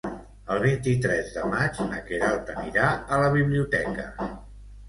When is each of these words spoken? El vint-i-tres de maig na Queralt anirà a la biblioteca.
El 0.53 0.61
vint-i-tres 0.63 1.29
de 1.35 1.43
maig 1.51 1.81
na 1.91 1.99
Queralt 2.09 2.51
anirà 2.57 2.89
a 2.95 3.21
la 3.25 3.29
biblioteca. 3.39 4.09